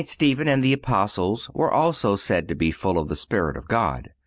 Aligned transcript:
Stephen 0.07 0.47
and 0.47 0.63
the 0.63 0.73
Apostles 0.73 1.47
were 1.53 1.71
also 1.71 2.15
said 2.15 2.47
to 2.47 2.55
be 2.55 2.71
full 2.71 2.97
of 2.97 3.07
the 3.07 3.15
Spirit 3.15 3.55
of 3.55 3.67
God. 3.67 4.09